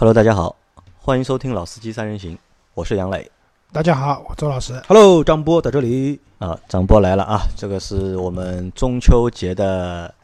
[0.00, 0.56] Hello，大家好，
[0.96, 2.34] 欢迎收听《老司机三人行》，
[2.72, 3.30] 我是杨磊。
[3.70, 4.82] 大家好，我周老师。
[4.88, 6.18] Hello，张波在这里。
[6.38, 7.42] 啊，张波来了啊！
[7.54, 10.14] 这个是我们中秋节的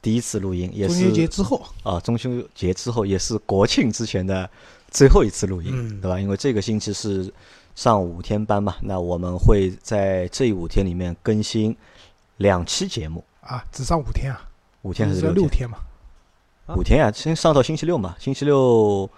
[0.00, 4.48] 第一次录音，也是中秋节之后，啊，中秋节之后也是国庆之前的
[4.90, 6.18] 最后一次录音，嗯对吧？
[6.18, 7.30] 因为这个星期是
[7.74, 11.76] 上五天班嘛，那我们会在这五天里面更新
[12.38, 14.40] 两期节目，啊，只上五天啊，
[14.80, 15.34] 五天还是六天？
[15.42, 15.76] 六天嘛？
[16.76, 19.08] 五天呀、先上到星期六嘛，星期六、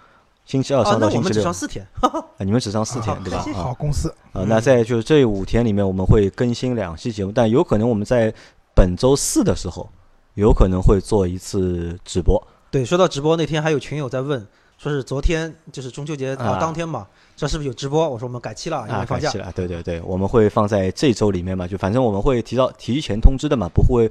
[0.45, 1.85] 星期二啊，上那我们只到星期六，上四天。
[2.01, 3.39] 啊，你们只上四天啊对吧？
[3.39, 8.33] 啊好公司，啊，那在就是这五天里面，我们会更新两期节目，但有可能我们在
[8.73, 9.89] 本周四的时候，
[10.35, 12.41] 有可能会做一次直播。
[12.69, 14.47] 对，说到直播那天，还有群友在问，
[14.77, 17.05] 说是昨天就是中秋节啊啊当天嘛，
[17.35, 18.07] 这是不是有直播？
[18.09, 19.37] 我说我们改期了，因啊，为放假改期。
[19.39, 24.09] 了，对对对，我们会放在这周里面嘛，就反正我们会提到提前通知的嘛，不会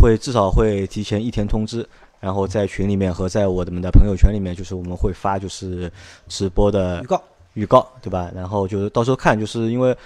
[0.00, 1.86] 会至少会提前一天通知，
[2.20, 5.90] 然后在群里面和在我们的朋友圈里面，就是我们会发就是
[6.28, 7.22] 直播的预告，
[7.54, 8.30] 预告，对吧？
[8.34, 9.96] 然后就是到时候看，就是因为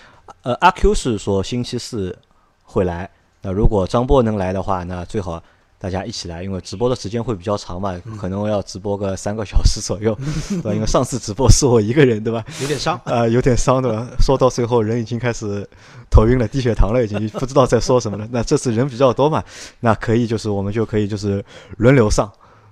[0.43, 2.17] 呃阿 Q 是说星期四
[2.65, 3.09] 会来，
[3.41, 5.43] 那如果张波能来的话，那最好
[5.83, 10.17] 大家一起来，因为直播的时间会比较长嘛，可能要直播个三个小时左右，
[10.49, 10.73] 对吧？
[10.73, 12.45] 因为上次直播是我一个人，对吧？
[12.61, 13.01] 有点伤。
[13.03, 15.69] 呃，有点伤的，说到最后人已经开始
[16.09, 18.29] 头晕了，低血糖了，已经不知道在说什么了。
[18.31, 19.43] 那这次人比较多嘛，
[19.81, 21.45] 那可以就是我们就可以就是
[21.79, 22.31] 轮流上，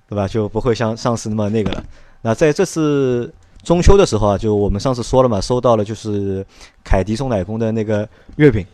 [0.09, 0.29] 对吧？
[0.29, 1.85] 就不会像上次那么那个了。
[2.23, 6.47] 那在这次中秋的时候啊，就我们上次说了嘛，收到了就是
[6.85, 8.65] 凯迪送奶工的那个月饼，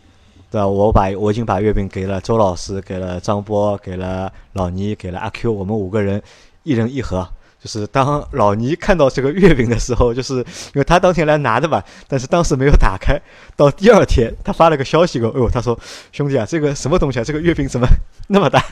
[0.51, 0.67] 对吧？
[0.67, 6.23] 我把我已经把月饼给了周老师，给了张波，给了老倪，给了阿 Q，我们五个人
[6.63, 7.29] 一人一盒。
[7.59, 13.21] 就是当老倪看到这个月饼的时候，就是因为他当天来拿的吧，但是当时没有打开。
[13.57, 15.77] 到第二天，他发了个消息给我，他说
[16.13, 17.25] ：“兄弟啊，这个什么东西啊？
[17.25, 17.89] 这个月饼怎么
[18.29, 18.65] 那么大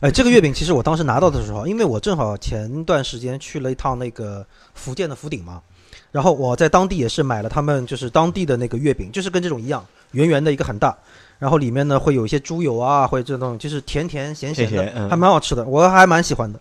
[0.00, 5.60] 哎，这个月饼其实我当时拿到的时候，因为我正好前段时间去了一趟那个福建的福鼎嘛，
[6.10, 10.96] 然后我在当地也是买了他们就是当地的那个月饼，就是跟这种一样，圆圆的一个很大，
[11.38, 16.58] 然后里面呢会有一些猪油啊，或者这种就是甜甜咸咸的，甜甜嗯还蛮好吃的，我还蛮喜欢的。？”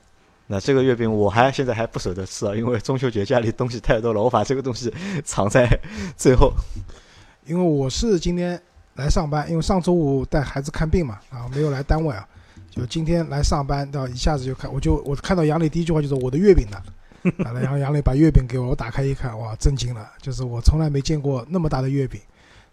[0.47, 5.65] 那这个月饼我还现在还不舍得吃啊，因为中秋节家里东西太多了，我把这个东西藏在
[6.17, 6.51] 最后。
[7.45, 8.61] 因为我是今天
[8.95, 12.27] 来上班，因为上周五带孩子看病嘛，然后没有来单位啊，
[12.69, 16.77] 就今天来上班，到一下子就看，我就我看到杨磊第一句话就是我的月饼呢，
[17.45, 22.19] 啊，然后杨磊把月饼给我，我打开一看，哇，震惊了，就是我从来没见过那么大的月饼，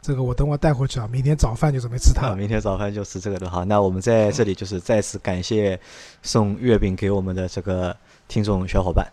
[0.00, 2.34] 这个我等我带回去啊，明天早饭就准备吃它。
[2.34, 5.78] 明天早饭就吃这个的好，那我们在这里就是再次感谢
[6.22, 7.94] 送月饼给我们的这个
[8.26, 9.06] 听众小伙伴。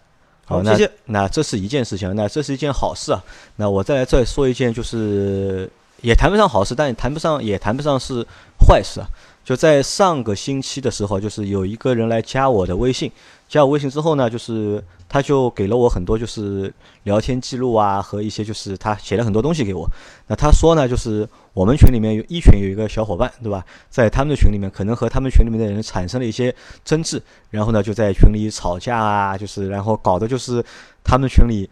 [0.46, 0.92] 好，那谢谢。
[1.06, 3.22] 那这是一件事情，那这是一件好事啊。
[3.56, 5.70] 那我再来再说一件，就是
[6.02, 8.26] 也谈不上好事，但也谈不上也谈不上是
[8.60, 9.08] 坏事啊。
[9.46, 13.12] 就在上个星期的时候，就是有一个人来加我的微信，
[13.48, 16.74] 加我微信之后呢，就是他就给了我很多就是
[17.04, 19.88] 聊天记录啊和一些就是他写了很多东西给我。
[20.26, 23.64] 那他说呢，就是我们群里面有一群有一个小伙伴，对吧？
[23.88, 30.66] 在他们的群里面，可能和他们群里面的人产生了一些争执，然后呢就在群里吵架啊，就是然后搞得就是
[31.04, 31.70] 他们群里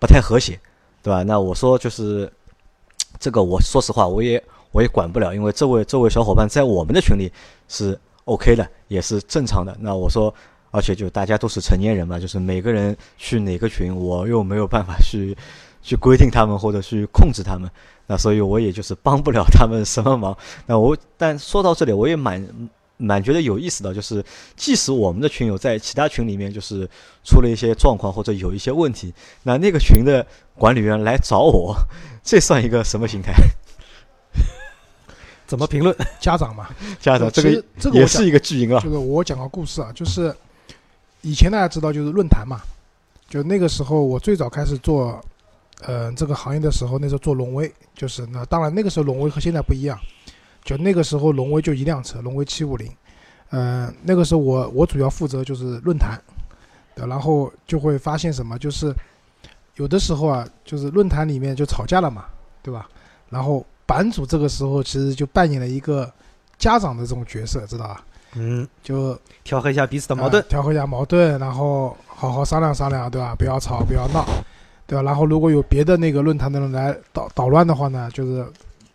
[0.00, 0.58] 不太和谐，
[1.00, 1.22] 对吧？
[1.22, 2.28] 那我说就是
[3.20, 4.42] 这个，我说实话，我也
[4.74, 7.30] 我也管不了，因为这位这位小伙伴在我们的群里
[7.68, 9.72] 是 OK 的，也是正常的。
[9.78, 10.34] 那我说，
[10.72, 15.36] 而且就大家都是成年人嘛，就是每个人去哪个群，我又没有办法去
[15.80, 17.70] 去规定他们或者去控制他们，
[18.08, 20.36] 那所以我也就是帮不了他们什么忙。
[20.66, 22.44] 那我但说到这里，我也蛮
[22.96, 24.24] 蛮觉得有意思的，就是
[24.56, 26.88] 即使我们的群友在其他群里面就是
[27.22, 29.14] 出了一些状况或者有一些问题，
[29.44, 30.26] 那那个群的
[30.56, 31.76] 管理员来找我，
[32.24, 33.32] 这算一个什么心态？
[35.46, 35.94] 怎么评论？
[36.20, 36.68] 家长嘛，
[37.00, 38.88] 家长这个这个也是一个巨婴啊这。
[38.88, 40.34] 个我讲个故事啊，就是
[41.22, 42.60] 以前大家知道就是论坛嘛，
[43.28, 45.20] 就那个时候我最早开始做，
[45.82, 49.98] 呃，这个行业的时候，那时候做龙威，就是那当然那个时候龙威和现在不一样，
[50.64, 52.90] 就那个时候龙威就一辆车，龙威七五零，
[53.50, 56.20] 呃，那个时候我我主要负责就是论坛，
[56.94, 58.94] 然后就会发现什么，就是
[59.76, 62.26] 有的时候啊，就是论坛里面就吵架了嘛，
[62.62, 62.88] 对吧？
[63.28, 66.10] 然后版主这个时候其实就扮演了一个
[66.58, 68.04] 家长的这种角色，知道吧？
[68.36, 70.48] 嗯，就调和一下彼此的矛盾呃。
[70.48, 73.34] 调和一下矛盾，然后好好商量商量，对吧？
[73.38, 74.26] 不要吵，不要闹，
[74.86, 75.02] 对吧？
[75.02, 78.44] 然后如果有别的那个论坛的人来捣捣乱的话呢，就是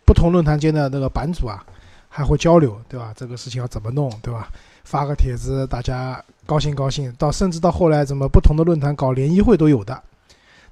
[0.05, 1.63] 不同论坛间的那个版主啊，
[2.09, 3.13] 还会交流，对吧？
[3.15, 4.49] 这个事情要怎么弄，对吧？
[4.83, 10.01] 发个帖子，大家高兴高兴，到甚至到后来，怎么不同的论坛搞联谊会都有的。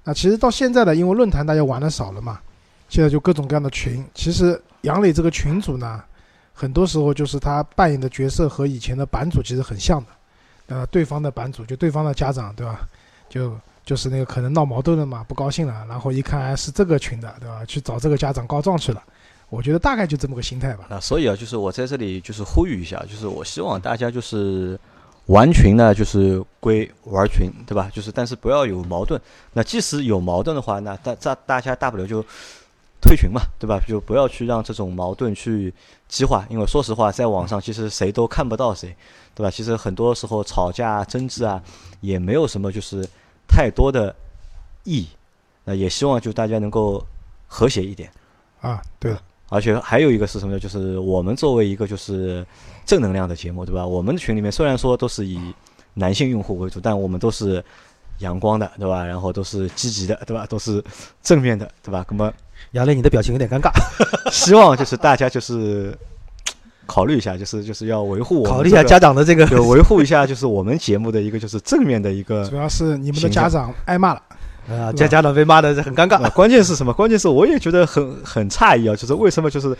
[0.03, 2.39] 那其实到现在呢，因为论坛大家玩的少了嘛，
[2.89, 4.05] 现在就各种各样的群。
[4.13, 6.03] 其实杨磊这个群主呢，
[6.53, 10.07] 很多时候就是他扮演的角色和以前的版主其实很像的。
[10.67, 12.87] 呃，对方的版主就对方的家长，对吧？
[13.29, 17.63] 就就是那个可能闹矛盾了嘛，不高兴了，然后一看是这个群的，对吧？
[17.65, 19.01] 去找这个家长告状去了。
[19.49, 20.87] 我觉得大概就这么个心态吧。
[20.89, 24.77] 那所以啊，就是我在这里就是呼吁一下，就是我希望大家就是
[25.27, 27.89] 玩群呢，就是归玩群，对吧？
[27.93, 29.17] 就是但是不要有矛盾。
[29.53, 32.21] 那即使有矛盾的话，那大大大家大不了就
[33.01, 33.79] 退群嘛，对吧？
[33.87, 35.73] 就不要去让这种矛盾去
[36.07, 38.95] 激化，因为说实话，在网上其实谁都看不到谁，
[39.35, 39.51] 对吧？
[39.51, 41.61] 其实很多时候吵架争执啊，
[42.01, 43.07] 也没有什么就是
[43.47, 44.13] 太多的
[44.83, 45.07] 意义。
[45.63, 47.05] 那也希望就大家能够
[47.45, 48.09] 和谐一点。
[48.61, 49.21] 啊，对的。
[49.49, 50.59] 而且还有一个是什么呢？
[50.59, 52.45] 就是我们作为一个就是
[52.85, 53.85] 正能量的节目，对吧？
[53.85, 55.39] 我们的群里面虽然说都是以
[55.93, 57.63] 男性用户为主，但我们都是
[58.19, 59.05] 阳光的，对吧？
[59.05, 60.45] 然后都是积极的，对吧？
[60.47, 60.83] 都是
[61.21, 62.05] 正面的，对吧？
[62.09, 62.33] 那么
[62.71, 63.71] 杨磊，你的表情有点尴尬。
[64.31, 65.97] 希望就是大家就是
[66.85, 72.47] 考虑一下，就是就是要维护我们考虑一下家长的这个，就维护一下就是我们节目的一个就是正面的一个。
[72.47, 74.21] 主要是你们的家长挨骂了。
[74.69, 76.29] 啊，家家长被骂的很尴尬。
[76.31, 76.91] 关键是什么？
[76.91, 79.75] 关键是我也觉得很很诧异啊，就是为什么就是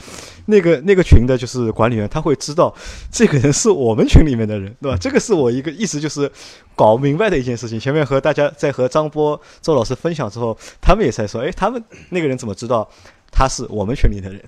[0.46, 2.74] 那个那个群的，就是管理员他会知道
[3.12, 4.98] 这个人是我们群里面的人， 对吧？
[4.98, 6.32] 这个是我一个一直就是
[6.76, 7.78] 搞不明白的一件事情。
[7.80, 12.90] 前面和大家在和张波周老师分享之后，他们也在说，哎，他们那个人怎么知道
[13.32, 14.42] 他是我们群里的人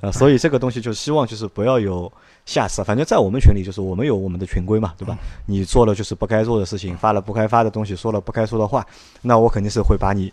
[0.00, 0.10] 啊？
[0.10, 2.12] 所以这个东西就希望就是不要有。
[2.46, 5.18] 下次，反正在我们群里，就是我们有我们的群规嘛，对吧？
[5.46, 8.86] 你做了就是不该做的事情，发了不该发的东西，说了不该说的话，
[9.20, 10.32] 那我肯定是会把你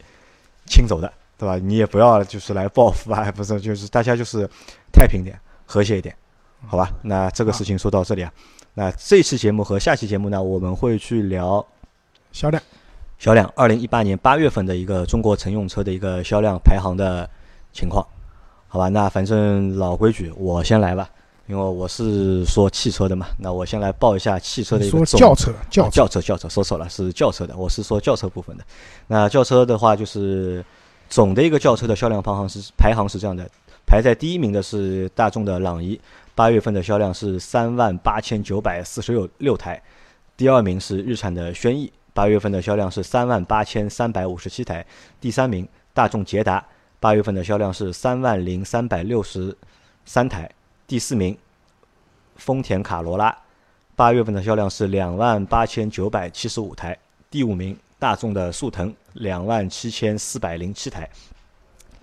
[0.68, 1.58] 清走的，对吧？
[1.58, 4.48] 你也不要就是来报复啊， 不是，就是大家就是
[4.92, 6.16] 太平点，和谐一点，
[6.68, 6.92] 好吧？
[7.02, 8.32] 那这个事情说到这里啊，
[8.76, 11.66] 那这期节目和下期节目呢，我们会去聊
[12.32, 12.62] 销量，
[13.18, 17.28] 销量，二零一八年八月份的一个中国乘用车的一个销量排行的
[17.72, 18.06] 情况，
[18.68, 18.88] 好吧？
[18.88, 21.10] 那反正老规矩，我先来吧。
[21.46, 27.54] 因为我是说汽车的嘛，那我先来报一下汽车的一个说轿车，轿轿车，轿车，说错了，是轿车的。
[27.58, 28.64] 我是说轿车部分的。
[29.08, 30.64] 那轿车的话，就是
[31.10, 33.46] 总的一个轿车的销量排行是排行是这样的：
[33.86, 36.00] 排在第一名的是大众的朗逸，
[36.34, 39.76] 八月份的销量是三万八千九百四十六六台；
[40.38, 44.82] 第二名是日产的轩逸，八月份的销量是三万八千三百五十七台；
[45.20, 46.66] 第三名大众捷达，
[47.02, 49.54] 八月份的销量是三万零三百六十
[50.06, 50.50] 三台。
[50.94, 51.36] 第四名，
[52.36, 53.36] 丰田卡罗拉，
[53.96, 56.96] 八月份的销量是两万八千九百七十五台。
[57.32, 61.10] 第五名，大众的速腾，两万七千四百零七台。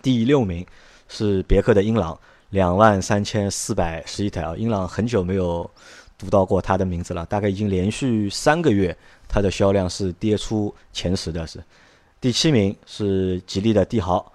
[0.03, 0.67] 第六名
[1.07, 4.57] 是别克的英朗，两万三千四百十一台啊。
[4.57, 5.71] 英朗很久没有
[6.19, 8.99] 读到过它的名字了，大概已经连续三个月
[9.29, 11.47] 它的销量是跌出前十的。
[11.47, 11.63] 是
[12.21, 14.33] 第七名是吉利的帝豪，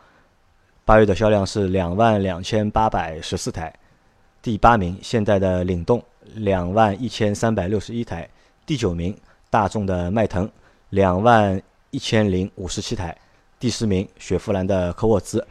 [0.86, 3.78] 八月的销量是两万两千八百十四台。
[4.46, 6.00] 第八名，现代的领动
[6.36, 8.30] 两万一千三百六十一台；
[8.64, 9.18] 第九名，
[9.50, 10.48] 大众的迈腾
[10.92, 11.60] 两万
[11.90, 13.12] 一千零五十七台；
[13.60, 15.44] 第十名，雪佛兰的科沃兹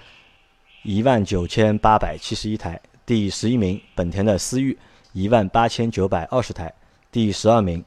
[0.85, 4.79] 一万九千八百七十一台；第十一名，本田的思域
[5.13, 6.69] 一万八千九百二十台；
[7.11, 7.85] 第十二名，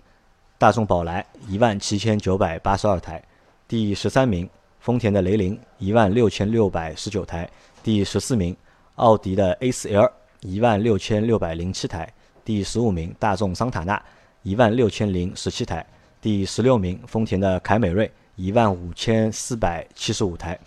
[0.57, 3.17] 大众宝来一万七千九百八十二台；
[3.65, 4.49] 第十三名，
[4.81, 7.47] 丰田的雷凌一万六千六百十九台；
[7.81, 8.53] 第十四名，
[8.95, 10.11] 奥迪的 A4L。
[10.41, 12.11] 一万六千六百零七台，
[12.45, 14.01] 第十五名大众桑塔纳
[14.43, 15.85] 一万六千零十七台，
[16.21, 20.57] 第十六名丰田的凯美瑞一万五千四百七十五台，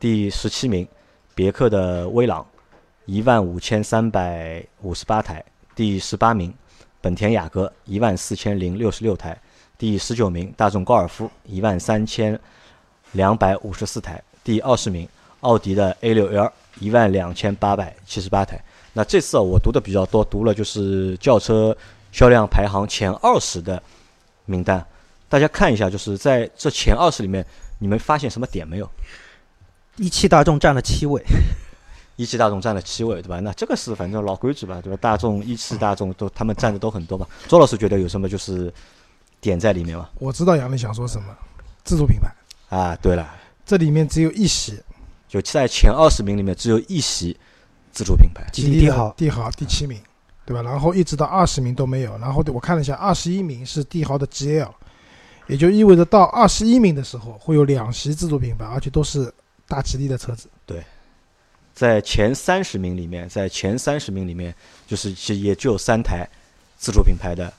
[0.00, 0.86] 第十七名
[1.34, 2.44] 别克的威朗
[3.06, 5.42] 一万五千三百五十八台，
[5.74, 6.52] 第十八名
[7.00, 9.40] 本田雅阁一万四千零六十六台，
[9.78, 12.38] 第十九名大众高尔夫一万三千
[13.12, 15.08] 两百五十四台，第二十名
[15.40, 18.62] 奥迪的 A 六 L 一万两千八百七十八台。
[18.94, 21.74] 那这次啊，我读的比较多，读了就是轿车
[22.10, 23.82] 销量排行前二十的
[24.44, 24.84] 名单，
[25.30, 27.42] 大家看一下，就是在这前二十里面，
[27.78, 28.90] 你们发现什么点没有？
[29.96, 31.22] 一汽大众占了七位，
[32.16, 33.40] 一汽大众占了七位，对吧？
[33.40, 34.98] 那这个是反正老规矩吧，对吧？
[35.00, 37.26] 大众、一汽大众都他们占的都很多嘛。
[37.48, 38.70] 周老师觉得有什么就是
[39.40, 40.10] 点在里面吗？
[40.18, 41.34] 我知道杨磊想说什么，
[41.82, 42.30] 自主品牌
[42.76, 43.26] 啊，对了，
[43.64, 44.78] 这里面只有一席，
[45.28, 47.34] 就在前二十名里面只有一席。
[47.92, 50.00] 自主品牌，吉利帝豪，帝豪第七名，
[50.46, 50.62] 对吧？
[50.62, 52.16] 然后一直到二十名都没有。
[52.18, 54.68] 然后我看了一下，二十一名是帝豪的 GL，
[55.46, 59.30] 也就意味着到二十一名的时候会有两席自主品牌，而且都是
[59.68, 60.48] 大吉利的车子。
[60.64, 60.82] 对，
[61.74, 64.54] 在前三十名里面，在前三十名里面，
[64.86, 66.26] 就是其实也就三台
[66.78, 67.52] 自主品牌的，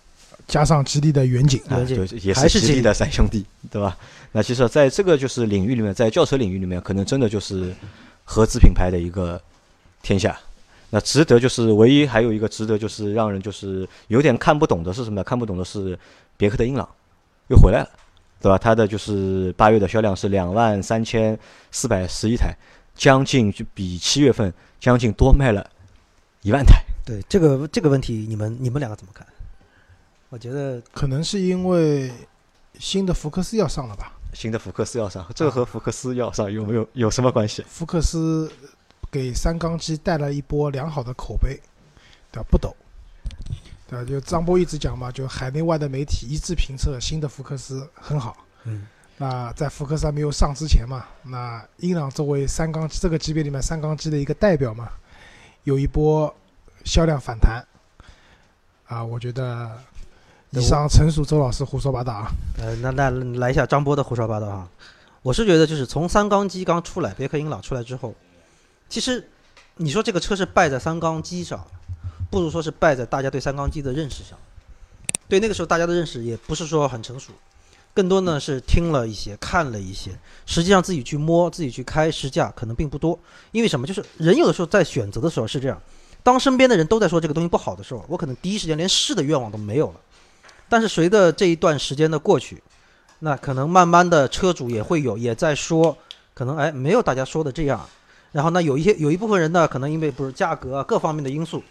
[0.47, 3.95] 加上吉利的远景，啊，对，也是吉利的三兄弟，对吧？
[4.31, 7.71] 那其实在这个就是领域里面，在轿车领域里面，可能真的就是
[8.23, 9.39] 合资品牌的一个。
[10.03, 10.37] 天下，
[10.91, 15.23] 那值得就是唯一还有一个值得就是让人就是有点看不懂的是什么？
[15.23, 15.97] 看不懂的是
[16.37, 16.87] 别克的英朗
[17.47, 17.89] 又回来了，
[18.39, 18.57] 对吧？
[18.57, 21.37] 它的就是八月的销量是两万三千
[21.71, 22.53] 四百十一台，
[22.93, 25.67] 将近就比七月份将近多卖了
[26.41, 26.83] 一万台。
[27.05, 29.25] 对这个这个问题，你们你们两个怎么看？
[30.29, 32.11] 我觉得可能是因为
[32.77, 34.11] 新的福克斯要上了吧？
[34.33, 37.63] 新的福克斯要上，这个和福克斯要上有没有有什么关系？
[37.67, 38.51] 福克斯
[39.13, 41.61] 给三缸机带来一波良好的口碑，
[42.31, 42.47] 对吧？
[42.49, 42.75] 不抖，
[43.87, 44.03] 对吧？
[44.03, 48.35] 就张波一直讲嘛，就海内外的媒体一致评测新的福克斯很好。
[48.63, 54.89] 嗯，那在福克斯还没有上之前嘛，那英朗作为三缸这个级别里面三缸机的一个代表嘛，
[55.65, 56.33] 有一波
[56.83, 57.63] 销量反弹。
[58.87, 59.71] 啊，我觉得
[60.49, 62.31] 以上纯属周老师胡说八道啊。
[62.57, 64.67] 呃，那那来一下张波的胡说八道啊！
[65.21, 68.13] 我是觉得，就是从三缸机刚出来，别克英朗出来之后，
[68.89, 69.29] 其实
[69.77, 71.65] 你说这个车是败在三缸机上，
[72.29, 74.37] 不如说是败在大家对三缸机的认识上。
[75.27, 77.31] 对那个时候大家的认识也不是说很成熟，
[77.93, 80.11] 更多呢是听了一些、看了一些，
[80.45, 83.17] 实际上自己去摸、自己去开试驾可能并不多。
[83.51, 83.87] 因为什么？
[83.87, 85.81] 就是人有的时候在选择的时候是这样，
[86.21, 89.95] 当身边的人都在说这个东西不好的时候，我可能第一时间连试的愿望都没有了。
[90.69, 92.61] 但是随着这一段时间的过去，
[93.19, 95.97] 那可能慢慢的车主也会有也在说，
[96.33, 97.87] 可能哎没有大家说的这样。
[98.33, 101.63] 然后呢，有一些有一部分人呢，可能因为不是价格啊各方面的因素，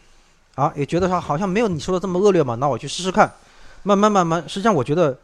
[0.55, 3.31] 啊也觉得说好像没有你说的这么恶劣嘛，那我去试试看。
[3.83, 5.19] 慢慢慢慢，实际上我觉得，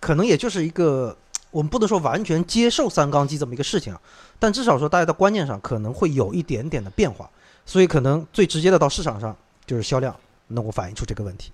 [0.00, 1.16] 可能也就是一个
[1.50, 4.00] 我们不能说完全接受三缸机这么一个事情啊，
[4.38, 7.30] 但至少说大家的观念上可能会有一点点的变化。
[7.64, 10.14] 所以可能最直接的到市场上就是销量
[10.48, 11.50] 能够反映出这个问题。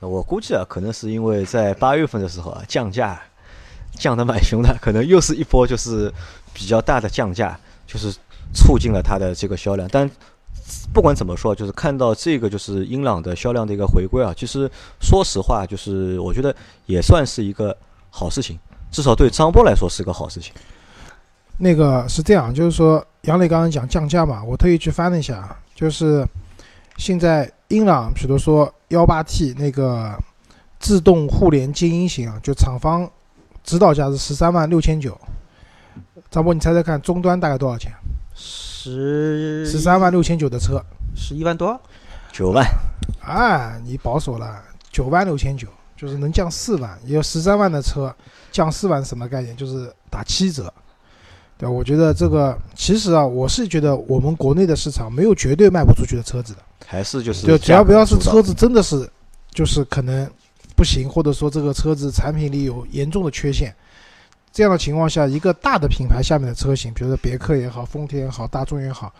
[0.00, 3.20] 我估计啊，可能是因为在八月份的时候啊，降价
[3.92, 6.12] 降得蛮凶的，可能又是一波就是
[6.54, 8.14] 比较大的降价，就是
[8.54, 9.88] 促进了它的这个销量。
[9.90, 10.08] 但
[10.92, 16.54] 不管怎么说，就是看到这个就是英朗的销量的一个回归啊，其实说实话，就是我觉得
[16.86, 17.76] 也算是一个
[18.08, 18.58] 好事情，
[18.90, 20.52] 至少对张波来说是个好事情。
[21.58, 26.26] 那个是这样，就是说杨磊刚刚讲降价嘛，我特意去翻了一下，就是
[26.96, 30.16] 现在英朗，比如说幺八 T 那个
[30.78, 33.08] 自动互联精英型啊，就厂方
[33.62, 35.18] 指导价是十三万六千九。
[36.30, 37.92] 张波，你猜猜看，终端大概多少钱？
[38.82, 40.82] 十十三万六千九的车，
[41.14, 41.78] 十一万多，
[42.32, 42.66] 九万，
[43.20, 45.68] 啊，你保守了，九万六千九，
[45.98, 48.14] 就是能降四万，也有十三万的车
[48.50, 49.54] 降四万，什么概念？
[49.54, 50.72] 就是打七折。
[51.58, 59.06] 对，我觉得这个其实啊，我是觉得我们国内的市场没有绝对卖不出去的车子的，还是就是就只要不要是车子真的是
[59.50, 60.26] 就是可能
[60.74, 63.76] 不行，或者说这个车子产品力有严重的缺陷，
[64.52, 69.12] 这样的情况下，一个大的品牌下面的车型，比如说别克也好，丰田也好，大众也好，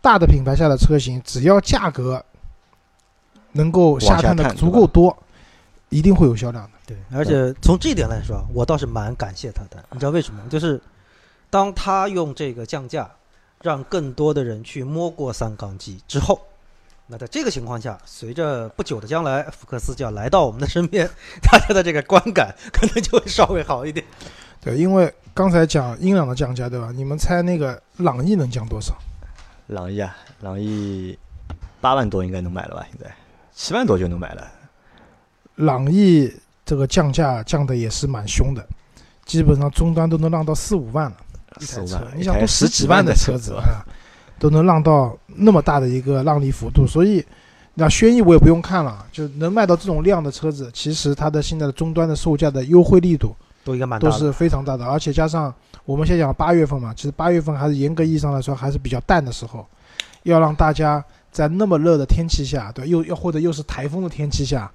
[0.00, 2.24] 大的品牌下的车型，只要价格
[3.52, 5.16] 能够下探的足够多，
[5.88, 6.70] 一定会有销量的。
[6.86, 9.84] 对，而且从这一点来说，我倒是蛮感谢他的。
[9.90, 10.40] 你知道为什么？
[10.48, 10.80] 就是
[11.50, 13.10] 当他用这个降价，
[13.62, 16.40] 让更多的人去摸过三缸机之后，
[17.08, 21.10] 那在这个情况下，随着不久的将来，福克斯就要来到我们的身边，
[21.42, 24.06] 大家的这个观感可能就会稍微好一点。
[24.66, 26.90] 对，因为刚才讲英朗的降价，对吧？
[26.92, 28.92] 你们猜那个朗逸能降多少？
[29.68, 31.16] 朗逸啊，朗逸
[31.80, 32.84] 八万多应该能买了吧？
[32.90, 33.14] 现在
[33.54, 34.44] 七万多就能买了。
[35.54, 36.28] 朗逸
[36.64, 38.66] 这个降价降的也是蛮凶的，
[39.24, 41.16] 基本上终端都能让到四五万了。
[41.60, 43.86] 一台车四五万，，你想都十几万的车子啊，
[44.36, 47.24] 都能让到那么大的一个让利幅度，所以
[47.74, 53.32] 那轩逸我也不用看了，就能卖到这种量的车子，其实它的现在的终端的售价的优惠力度
[53.66, 54.12] 都应该蛮大的。
[54.12, 55.52] 都是非常大的，而且加上
[55.84, 59.66] 我们现在讲八月份嘛，其实八月份还是严格意义上来说还是比较淡的时候，
[60.22, 64.70] 要让大家在那么热的天气下，对，又要或者又是台风的天气下，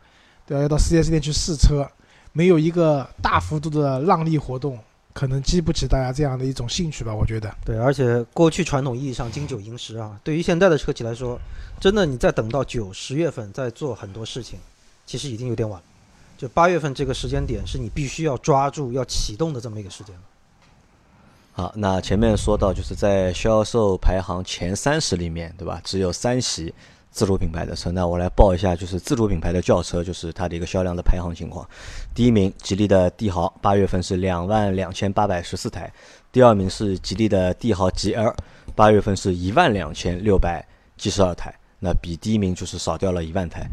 [0.46, 1.90] 对，要到 4S 店去试车，
[2.34, 4.78] 没有一个大幅度的让利活动，
[5.14, 7.50] 可能激不起大家这样的一种兴趣吧，我觉得。
[7.66, 11.40] 对，而且过去传统意义上金九银十啊，对于现在的车企来说，
[11.80, 14.60] 真的你再等到九十月份再做很多事情，
[15.06, 15.86] 其实已经有点晚了。
[16.42, 20.16] 就八月份这个时间点是你必须要抓住、要启动的这么一个时间。
[21.54, 25.80] 好，那前面说到就是在销售排行前三十里面，对吧？
[25.84, 26.74] 只有三席
[27.12, 27.92] 自主品牌的车。
[27.92, 31.64] 那我来报一下，就是自主品牌的轿车，就是它的一个销量的排行情况。
[32.16, 35.92] 第一名，吉利的帝豪，八月份是两万两千八百十四台；
[36.32, 38.34] 第二名是吉利的帝豪 GL，
[38.76, 40.66] 八月份是一万两千六百
[40.98, 43.70] 七十二台，那比第一名就是少掉了一万台。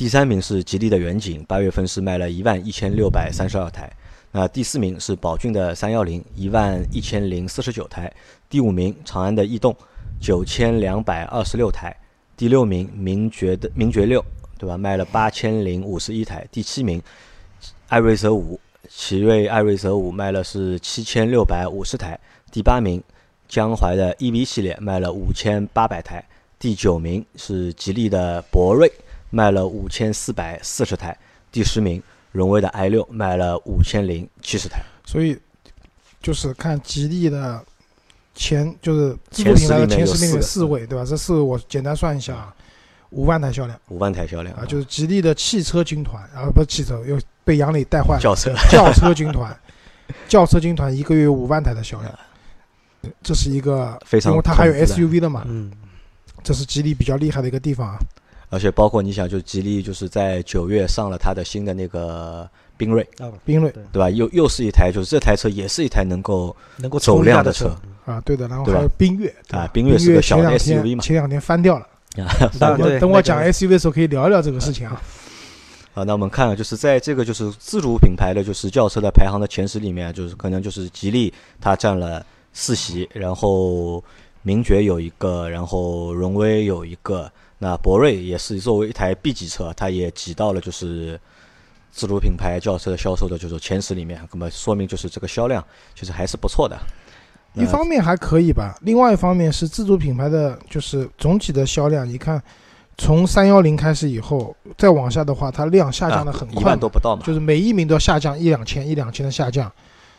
[0.00, 3.92] 第三名是吉利的远景，八月份是卖了一万一千六百三十二台。
[4.32, 8.10] 那第四名是宝骏的三幺零，一万一千零四十九台；
[8.48, 9.76] 第五名长安的逸动，
[10.18, 11.92] 九千两百二十六台；
[12.34, 14.24] 第六名名爵的名爵六，
[14.56, 14.78] 对吧？
[14.78, 17.02] 卖了八千零五十一台；第七名
[17.88, 22.18] 艾瑞泽五，奇瑞艾瑞泽五卖了是七千六百五十台，
[22.50, 23.02] 第八名
[23.46, 26.24] 江淮的 EV 系列卖了五千八百台，
[26.58, 28.90] 第九名是吉利的博瑞
[29.30, 31.16] 卖了五千四百四十台，
[31.50, 34.80] 第十名荣威的 i 六卖了五千零七十台。
[35.04, 35.38] 所以
[36.20, 37.64] 就是看吉利的
[38.34, 41.04] 前就是自主品牌的前十名有四位，对吧？
[41.04, 42.54] 这四位我简单算一下啊，
[43.10, 48.20] 五万台销量，五万台销量啊，就是吉利的汽车军团啊，不是汽车，又被杨磊带坏了。
[48.20, 49.56] 轿车，轿车军团，
[50.28, 52.18] 轿车军团一个月有五万台的销量，
[53.22, 55.70] 这是一个非常，因为它还有 SUV 的嘛，嗯，
[56.44, 57.98] 这是吉利比较厉害的一个地方啊。
[58.50, 62.46] 而且包括你想，就吉利就是在九月上了它的新的那个。
[62.80, 63.06] 缤瑞，
[63.46, 64.08] 缤瑞，对吧？
[64.08, 67.70] 又又是一台，就是这台车也是一台能够能够走量的车
[68.06, 68.48] 啊，对的。
[68.48, 71.02] 然后还有缤越啊，缤越是个小 SUV 嘛。
[71.02, 71.86] 前两天翻掉了
[72.24, 72.48] 啊，
[72.98, 74.98] 等我讲 SUV 的时候可以聊一聊这个事情啊。
[75.92, 81.30] 啊，那我们看，就是在这个就是自主品牌的就是轿车的排行的前十里面，就是可能就是吉利
[81.60, 84.02] 它占了四席，然后
[84.40, 87.30] 名爵有一个，然后荣威有一个，
[87.60, 91.20] 那博瑞也是作为一台 B 级车，它也挤到了就是。
[91.92, 95.62] 自主品牌轿车的销售的就是前十里面，那么说明就是这个销量
[95.92, 96.78] 其实还是不错的。
[97.54, 102.40] 一方面还可以吧，另外一方面是自主品牌的就是总体的销量，你看
[102.96, 109.70] 从三幺零开始以后，再往下的话，它量下降的很快，一万都不到嘛，就是每一名都要下降一两千一两千的下降，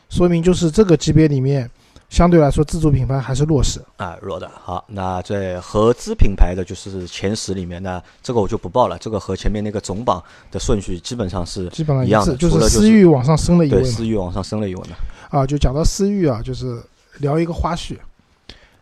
[0.10, 1.72] 说明就是这个级别里面。
[2.12, 4.52] 相对来说，自主品牌还是弱势啊，弱的。
[4.54, 8.98] 好，那在合资品牌的就是前十里面，呢这个我就不报了。
[8.98, 14.96] 这个和前面那个总榜的顺序基本上是基本上一样的，就是思域往上升了一位，思域往上升了一位呢。
[15.30, 16.84] 啊，就讲到思域啊，就是
[17.20, 17.98] 聊一个花絮，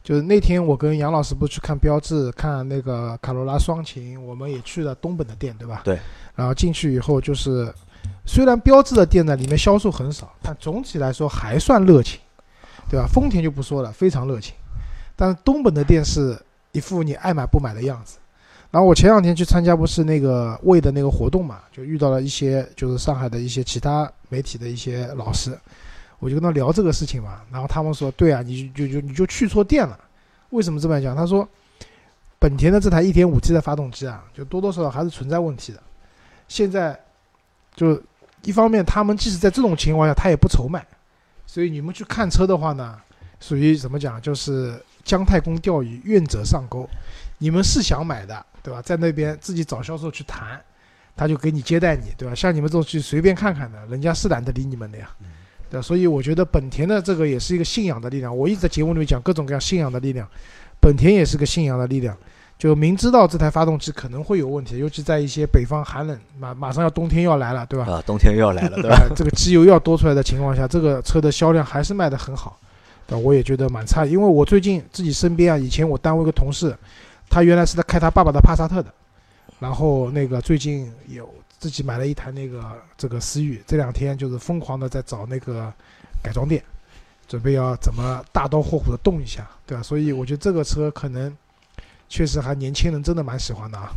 [0.03, 5.81] 就是那天我跟杨老师不去看标致，看那个卡罗拉双擎，我们也去了东本的店，对吧？
[5.85, 5.99] 对。
[6.35, 7.71] 然后进去以后，就是
[8.25, 12.19] 虽然标致的店呢里面销售很少，但总体来说还算热情。
[12.89, 13.07] 对吧？
[13.07, 14.55] 丰田就不说了，非常热情。
[15.15, 16.37] 但是东本的店是
[16.71, 18.17] 一副你爱买不买的样子。
[18.71, 25.57] 然后我前两天去参加不是那个魏的那个活动嘛，就遇到了一些就是上海的一些其他媒体的一些老师，
[26.19, 27.41] 我就跟他聊这个事情嘛。
[27.51, 29.99] 然后他们说：“对啊，你就就你就去错店了。
[30.51, 31.15] 为什么这么讲？
[31.15, 31.47] 他说，
[32.37, 35.79] 本田的这台 1.5T 的发动机啊，就多多少少还是存在问题的。
[36.47, 36.99] 现在
[37.73, 37.99] 就
[38.43, 40.85] 一方面，他们即使在这种情况下，他也不愁卖。”
[41.51, 42.95] 所以你们去看车的话呢，
[43.39, 44.21] 属于怎么讲？
[44.21, 46.87] 就是姜太公钓鱼，愿者上钩。
[47.39, 48.79] 你们是想买的，对吧？
[48.83, 50.61] 在那边自己找销售去谈，
[51.15, 52.35] 他就给你接待你，对吧？
[52.35, 55.09] 像你们这种去随便看看的，人家是懒得理你们的呀。
[55.71, 58.37] 对，所以我觉得本田的这个也是一个信仰的力量。
[58.37, 60.29] 我一直在节目里面讲各种各样信仰的力量，
[60.79, 62.15] 本田也是个信仰的力量。
[62.59, 67.89] 就明知道这台发动机可能会有问题，尤其在一些北方寒冷，马马上要冬天要来了，对吧？
[67.89, 69.07] 啊，冬天又要来了，对吧？
[69.15, 72.59] 这个机油要多出来的情况下，这个车的销量还是卖得很好，
[73.07, 74.05] 对我也觉得蛮差。
[74.05, 76.77] 因为我最近自己身边啊，以前我单位一个同事，
[77.29, 78.93] 他原来是在开他爸爸的帕萨特的，
[79.57, 82.61] 然后那个最近有自己买了一台那个
[82.97, 85.71] 这个思域，这两天就是疯狂的在找那个
[86.21, 86.61] 改装店，
[87.25, 89.81] 准备要怎么大刀阔斧的动一下，对吧？
[89.81, 91.33] 所以我觉得这个车可能。
[92.09, 93.91] 确实，还年轻人真的蛮喜欢的啊。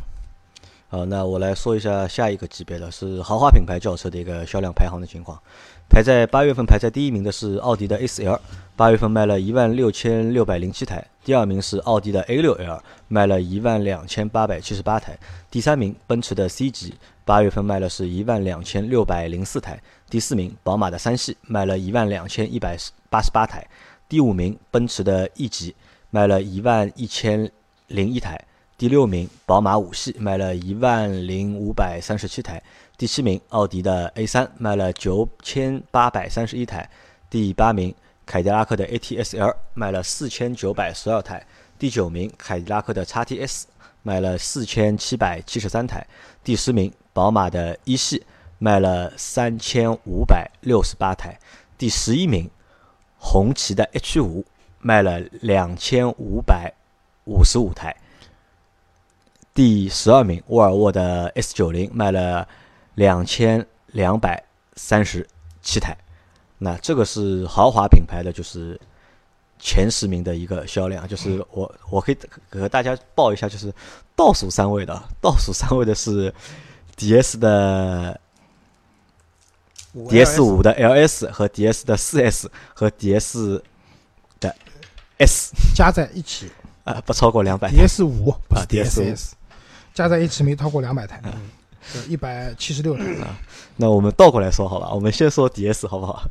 [0.91, 5.41] 好，那我来说一下下一个级别的是豪华品牌轿车的一个销量排行的情况。
[5.89, 8.39] 排在八月份排在第一名的是奥迪的 A4L，
[8.77, 11.03] 八月份卖了一万六千六百零七台。
[11.25, 15.19] 第二名是奥迪的 A6L，卖了一万两千八百七十八台。
[15.51, 16.95] 第三名奔驰的 C 级，
[17.25, 19.81] 八月份卖了是一万两千六百零四台。
[20.11, 22.77] 第四名宝马的三系，卖了一万两千一百
[23.09, 23.67] 八十八台。
[24.07, 25.75] 第五名奔驰的 E 级，
[26.11, 27.51] 卖了一万一千。
[27.93, 28.43] 零一台，
[28.79, 32.61] 第六名宝马五系卖了一万零五百三十七台，
[32.97, 36.89] 第七名奥迪的 A 三卖了九千八百三十一台，
[37.29, 41.47] 第八名凯迪拉克的 ATS-L 卖了四千九百十二台，
[41.79, 43.67] 第九名凯迪拉克的 XT-S
[44.03, 46.07] 卖了四千七百七十三台，
[46.43, 48.25] 第十名宝马的一系
[48.59, 51.39] 卖了三千五百六十八台，
[51.77, 52.51] 第十一名
[53.19, 54.45] 红旗的 H 五
[54.81, 56.73] 卖了两千五百。
[57.25, 57.95] 五十五台，
[59.55, 62.47] 第十二名沃尔沃的 S 九零卖了
[62.95, 64.43] 两千两百
[64.75, 65.27] 三十
[65.63, 65.97] 七台，
[66.59, 68.81] 那这个是豪华品牌的，就是
[69.59, 72.19] 前十名的一个销量，就是我我可以
[72.51, 73.73] 和大家报一下，就是
[74.17, 76.35] 倒数三位的， 倒数三位的是
[76.97, 78.21] DS 的
[79.95, 83.63] DS 五的 LS 和 DS 的四 S 和 DS
[84.41, 84.57] 的
[85.19, 86.51] S 加在一起。
[86.85, 87.69] 啊，不超过两百。
[87.71, 89.33] DS 五不是 DSS，
[89.95, 91.21] 加在一起没超过两百台。
[92.09, 93.05] 一百七十六台
[93.77, 96.23] 那我们倒过来说好吧，我们先说 DS 好不好？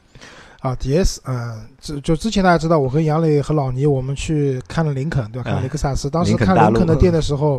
[0.60, 5.44] 啊，DS，嗯，这就之前大家知道，我跟杨磊和老倪我们去看了林肯，对吧？
[5.50, 7.58] 看哎雷克萨斯，当时看林肯的店的时候，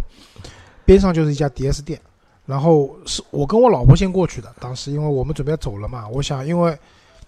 [0.85, 1.99] 边上就是一家 DS 店，
[2.45, 6.77] 然后是我跟我老婆先过去的，当时因为我们准备走了嘛，我想因为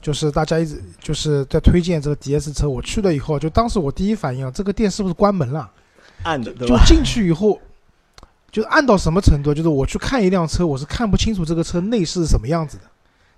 [0.02, 5.70] 就是大家一直就是在推荐这个 DS 车，我去了以后，就当时我第一反应啊，这个店是不是关门了？
[6.24, 6.52] 暗的？
[6.54, 7.60] 就进去以后，
[8.52, 9.54] 就暗到什么程度？
[9.54, 12.84] 就是我去看一辆车，我是看不清楚这个车内饰是什么样子的，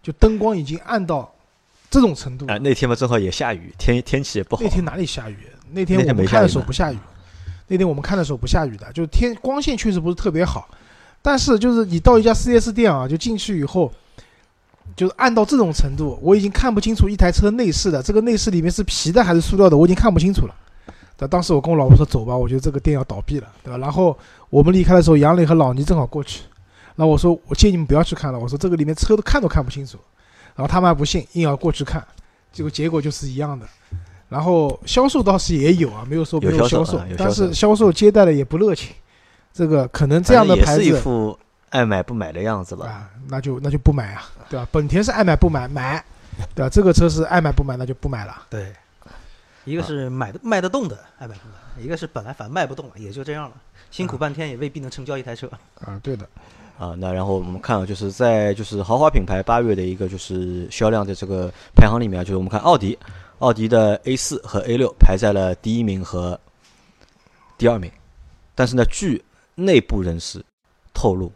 [0.02, 1.34] 就灯光已经暗到
[1.90, 2.54] 这种程度了。
[2.54, 4.70] 啊，那天嘛正好也下雨，天天气也不好那。
[4.70, 5.38] 天哪里下雨？
[5.72, 6.98] 那天我们看的时候不下雨。
[7.68, 10.68] 那天我们看的时候不下雨的，就是天光线确实不是特别好，
[11.22, 13.92] 但是就是你到一家 4S 店啊，就进去以后，
[14.96, 20.56] 就是暗到这种程度，我已经看不清楚一台车内饰的，这个内饰里面是皮的还是塑料的，我已经看不清楚了。
[21.16, 23.78] 但当时我跟我老婆说走吧，我觉得这个店要倒闭了，对吧？
[23.78, 24.18] 然后
[24.50, 26.42] 我们离开的时候，杨磊和老倪正好过去，
[26.96, 29.98] 然后我说我建议你们不要去看了，我说这个里面车都看都看不清楚，
[30.56, 32.04] 然后他们还不信，硬要过去看，
[32.52, 33.66] 结果结果就是一样的。
[34.30, 38.90] 然后销售倒是也有啊，没有说没有销销售啊有销售但是销售接待的也不热情，
[39.54, 41.38] 这个可能这样的牌子也是一子副
[41.74, 42.86] 爱买不买的样子吧。
[42.86, 44.68] 啊，那就那就不买啊，对吧？
[44.72, 46.04] 本田是爱买不买，买，
[46.54, 46.70] 对吧？
[46.70, 48.46] 这个车是爱买不买，那就不买了。
[48.48, 48.72] 对，
[49.66, 53.56] 一个是买的卖得动的爱买不买，一个是本来反正卖不动了，也就这样了，
[53.90, 55.50] 辛苦半天也未必能成交一台车。
[55.82, 56.30] 啊，对的，
[56.78, 62.96] 啊，那然后我们看啊，就是在就是豪华品牌八月的一个就是销量的这个排行里面啊，就是我们看奥迪，
[63.40, 66.40] 奥迪的 A 四和 A 六排在了第一名和
[67.58, 67.92] 第二名，
[68.54, 69.24] 但是呢，据
[69.56, 70.44] 内部人士
[70.94, 71.32] 透露，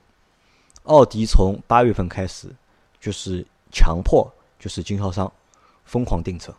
[0.88, 2.48] 奥迪从八月份开始
[3.00, 5.32] 就是强迫就是经销商
[5.86, 6.54] 疯狂订车。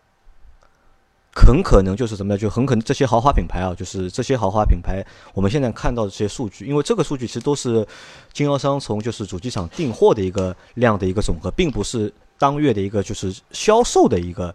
[1.34, 2.38] 很可能就是什么呢？
[2.38, 7.86] 就很可能这些豪华品牌啊，就是这些豪华品牌，我们现在看到的这些数据，因为这个数据其实都是
[8.32, 14.52] 经销商从就是主机厂订货的一个量的一个总和，并不是当月的一个就是销售的一个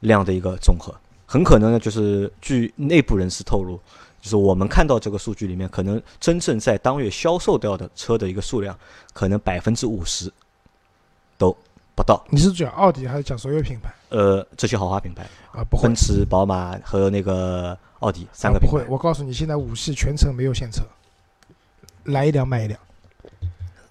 [0.00, 0.92] 量的一个总和。
[1.24, 3.78] 很可能呢，就是据内部人士透露，
[4.26, 8.76] 就是我们看到这个数据里面，可能真正在当月销售掉的车的一个数量，
[9.12, 10.28] 可能百分之五十
[11.38, 11.56] 都
[11.94, 12.20] 不到。
[12.28, 15.62] 你是讲奥迪还是讲所有品牌呃，这些豪华品牌，啊？
[15.70, 20.82] 不会奔，驰、宝马和那个奥迪三个品牌啊不会。，我告诉你，现在五系全程没有现车，
[22.06, 22.80] 来一辆卖一辆。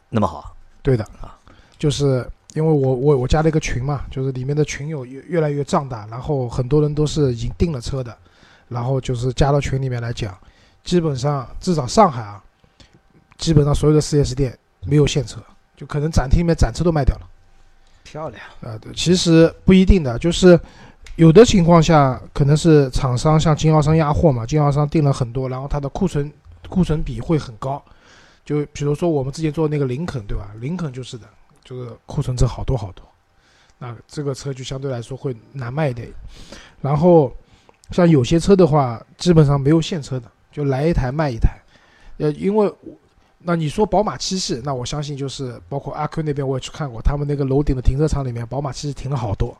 [0.09, 1.39] 那么好，对的啊，
[1.79, 8.17] 就是因为我我我加了一个群嘛，就是里面的群友越越来越壮大，然后很多人都是已经订了车的，
[8.67, 10.37] 然后就是加到群里面来讲，
[10.83, 12.43] 基本上至少上海啊，
[13.37, 15.39] 基本上所有的 4S 店没有现车，
[15.75, 17.27] 就可能展厅里面展车都卖掉了。
[18.03, 20.59] 漂亮，啊，对，其实不一定的，就是
[21.15, 26.31] 有的情况下可能是厂商向经销商压货嘛，经销商订了很多，然后它的库存
[26.69, 27.83] 库存比会很高。
[28.45, 30.51] 就比如说我们之前做那个林肯，对吧？
[30.59, 31.25] 林肯就是的，
[31.63, 33.03] 就是库存车好多好多，
[33.79, 36.13] 那这个车就相对来说会难卖一点。
[36.79, 37.35] 然后
[37.91, 41.49] 像有些车的话，基本上没有现车的，就来一台卖一台。
[42.17, 42.73] 呃，因为
[43.39, 49.55] 那你说宝马七系，那我相信就是包括阿 Q 那边我也去看过，他们那个楼顶的停车场里面，宝马七系停了好多，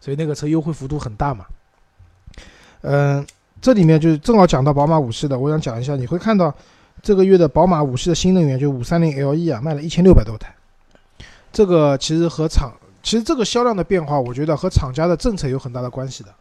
[0.00, 1.44] 所以那个车优惠幅度很大嘛。
[2.82, 3.26] 嗯、
[3.60, 6.54] 这里面就是正好讲到宝马五系的，我想讲一下，你会看到
[7.02, 10.54] 这个月的宝马五系的新能源就五三零 LE 啊，卖了一千六百多台。
[11.50, 16.34] 这个其实和厂，其实这个销量的变化，我觉得和厂家的政策有很大的关系的。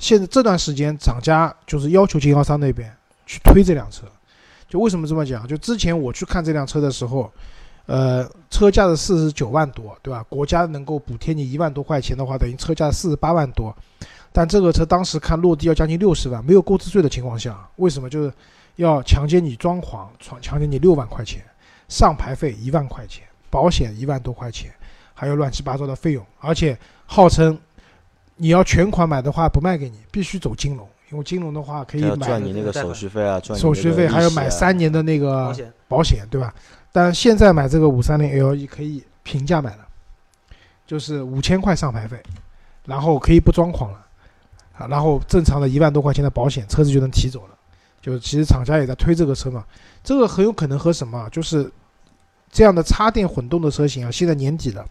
[0.00, 2.90] 现在这段时间，厂家就是要求经销商那边
[3.26, 4.06] 去推这辆车。
[4.66, 5.46] 就为什么这么讲？
[5.46, 7.30] 就之前我去看这辆车的时候，
[7.84, 10.24] 呃，车价是四十九万多，对吧？
[10.28, 13.76] 国家能够补贴你一万多块钱的话，等于车价四十八万多。
[14.32, 18.32] 但这个车当时看落地要将近六十万，没有购置税的情况下，为什么就是
[18.76, 21.44] 要强奸你装潢，强强奸你六万块钱，
[21.88, 24.72] 上牌费一万块钱，保险一万多块钱，
[25.12, 27.58] 还有乱七八糟的费用，而且号称
[28.40, 35.72] 你要全款买的话不卖给你，必须走金融，因为金融的话可以买赚你那个手续费啊，赚你手续费，还要买三年的那个保险。
[35.88, 36.54] 保险，对吧？
[36.90, 39.86] 但现在买这个五三零 LE 可以平价买了，
[40.86, 42.18] 就是五千块上牌费，
[42.86, 44.06] 然后可以不装潢了，
[44.78, 47.54] 啊，然后正常的一万多块钱的保险，车子就能提走了。
[48.00, 49.62] 就其实厂家也在推这个车嘛，
[50.02, 51.70] 这个很有可能和什么啊，就是
[52.50, 54.82] 这样的插电混动的车型啊，现在年底了，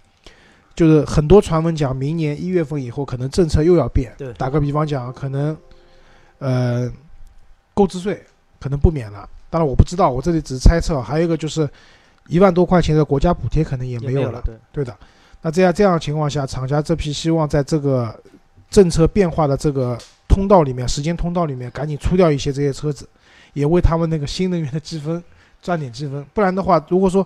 [0.76, 4.14] 就是很多传闻讲明年一月份以后可能政策又要变。
[4.18, 5.56] 对打个比方讲，可能
[6.38, 6.92] 呃
[7.74, 8.24] 购置税
[8.60, 11.02] 可能不免了，当然我不知道，我这里只是猜测。
[11.02, 11.70] 还有一个就是
[12.28, 14.42] 一万多块钱的国家补贴可能也也没有了。
[14.46, 14.96] 对，对的，
[15.42, 18.18] 那这样这样的情况下，厂家这批希望在这个
[18.70, 23.08] 政策变化的这个通道里面，时间通道里面赶紧出掉一些这些车子，
[23.54, 25.22] 也为他们那个新能源的积分
[25.62, 26.26] 赚点积分。
[26.34, 27.26] 不然的话，如果说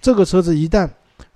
[0.00, 0.88] 这个车子一旦，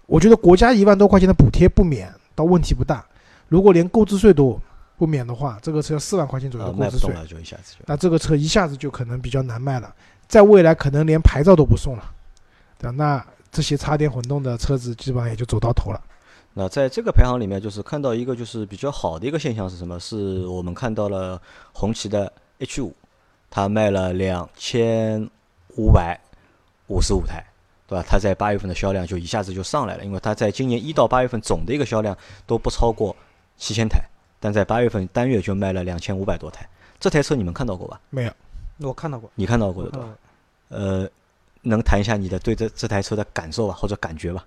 [0.06, 3.04] 我觉得国家一万多块钱的补贴不免，倒问题不大。
[3.48, 4.60] 如果连购置税都
[4.96, 7.84] 不免的话，这个车要四万块钱左右呃，的购置税，卖不动了就一下子就。
[7.86, 9.94] 那这个车一下子就可能比较难卖了。
[10.26, 12.10] 在未来可能连牌照都不送了，
[12.78, 12.94] 对吧？
[12.96, 16.00] 那这些插电混动的车子基本上也就走到头了。
[16.54, 20.00] 那在这个排行里面，就是看到一个就是比较好的一个现象是什么？
[20.00, 21.40] 是我们看到了
[21.72, 22.94] 红旗的 H 五，
[23.50, 25.28] 它卖了两千
[25.76, 26.18] 五百
[26.88, 27.44] 五十五台，
[27.86, 28.04] 对吧？
[28.08, 33.14] 它在八月份的销量就一下子就上来了，因为它在今年一到八月份总的一个销量都不超过
[33.56, 34.00] 七千台，
[34.40, 36.68] 但在八月份单月就卖了两千五百多台。
[36.98, 38.00] 这台车你们看到过吧？
[38.10, 38.32] 没有，
[38.78, 40.08] 我看到过，你看到过的对吧？
[40.68, 41.10] 嗯呃，
[41.62, 44.44] 能谈一下你的对这这台车的感受吧，或者感觉吧？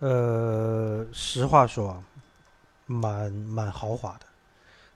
[0.00, 2.02] 呃，实话说啊，
[2.84, 4.26] 蛮蛮豪华的，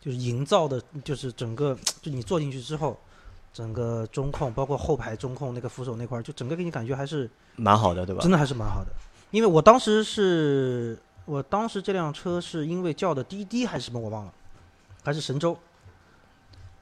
[0.01, 2.99] 就是营造的，就是整个，就你坐进去之后，
[3.53, 8.31] 整个中控，包括后排中控那个扶手那块儿，就整个给你感觉还是蛮好的，对吧真？
[8.31, 8.91] 的还是蛮好的。
[9.31, 14.33] 因为我当时是，我当时这辆车是因为叫的滴滴还是什么我忘了，
[15.03, 15.57] 还是神州。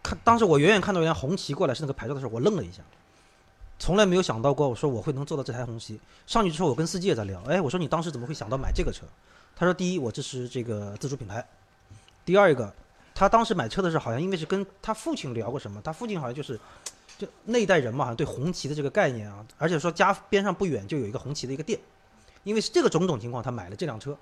[0.03, 2.83] 看，当时我远远看到一辆红旗过来是那个牌照的时候，我愣了一下，
[3.79, 6.01] 从来没有想到过，我说我会能坐到这台红旗。
[6.27, 9.07] 上去之后，我跟司机也在聊，哎，我说你当时怎么会想到买这个车？
[9.57, 11.43] 他说，第一，我支持这个自主品牌；
[12.25, 12.73] 第二一个，
[13.19, 16.59] 他当时买车的时候，好像因为是跟他父亲聊过什么，他父亲好像就是。
[17.19, 21.77] 就那一代人嘛，好像对红旗的这个概念啊，而且说家边上不远就有一个红旗的一个店，
[22.45, 24.17] 因为是这个种种情况，他买了这辆车，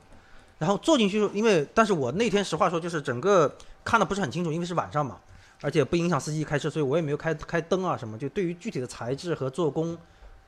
[0.56, 3.54] 然后坐进去，因为但是我那天实话说，就是整个
[3.84, 5.20] 看的不是很清楚，因为是晚上嘛，
[5.60, 9.94] 而且不影响司机开车，所以我也没有开开灯啊什么，就对于具体的材质和做工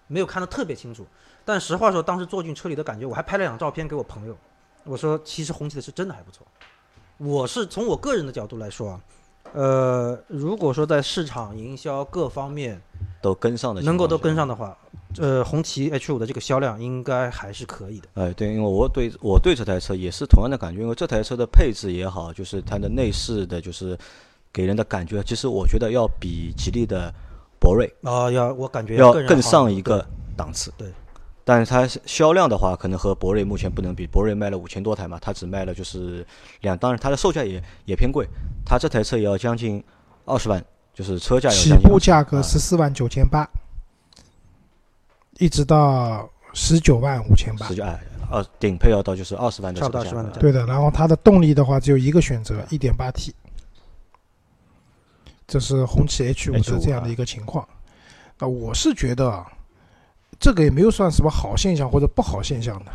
[0.07, 1.07] 没有看得特别清楚。
[1.45, 4.35] 但实话说，当时坐进车里的感觉，我还拍了两张照片给我朋友，
[4.85, 6.47] 我说其实红旗的是真的还不错。
[7.18, 9.00] 我是从我个人的角度来说啊，
[9.52, 12.81] 呃，如果说在市场营销各方面
[13.20, 14.46] 都跟上的，能够都跟上。
[14.46, 14.76] 的话，
[15.18, 18.09] 呃，红旗 H 五的这个销量应该还是可以的。
[18.14, 23.98] 哎，对，因为我对我对这台车也是同样的感觉，因为这台车的配置也好，就是它的内饰的，就是
[24.52, 27.12] 给人的感觉，其实我觉得要比吉利的
[27.59, 30.72] 博瑞啊、要我感觉要更上一个档次。
[30.78, 30.88] 对，
[31.49, 36.23] 但是它销量的话，可能和博瑞目前不能比，博瑞卖了五千多台嘛，它只卖了就是
[36.61, 38.29] 两，当然它的售价也也偏贵，
[38.67, 39.83] 它这台车也要将近
[40.27, 42.43] 二十万，就是车价要起将近20步价格啊。
[42.43, 43.49] 十四万九千八，
[45.39, 47.67] 一直到十九万五千八。
[47.69, 47.75] 十。
[47.77, 47.99] 九哎，
[48.31, 50.41] 二顶配要到就是二十万的差不多这个价20万的格。
[50.41, 53.35] 对的，然后它的动力的话只有一个选择，一点八 T，
[55.47, 57.67] 这是红旗 H 五 H5 的这样的一个情况。
[58.39, 59.51] 那我是觉得啊，
[60.38, 62.92] 这个也没有算什么好现象或者不好现象的，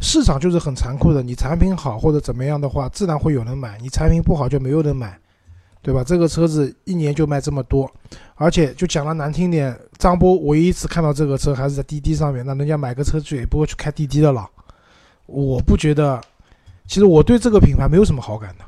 [0.00, 5.18] 市场就是很残酷的，你产品好或者怎么样的话，自然会有人买；你产品不好就没有人买，
[5.82, 6.04] 对吧？
[6.04, 7.90] 这个车子一年就卖这么多，
[8.36, 14.48] 而且就讲的难听点，张波唯一一次看到这个车还是在滴滴上面，那人家买个车去也不会去开滴滴的了。
[15.26, 16.20] 我不觉得，
[16.86, 18.64] 其实我对这个品牌没有什么好感的。